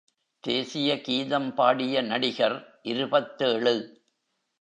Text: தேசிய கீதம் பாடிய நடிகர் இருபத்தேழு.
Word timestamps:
தேசிய 0.43 1.01
கீதம் 1.01 1.53
பாடிய 1.53 2.01
நடிகர் 2.01 2.79
இருபத்தேழு. 2.81 3.75